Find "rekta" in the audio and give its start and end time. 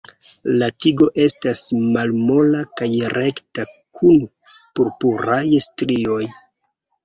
3.19-3.69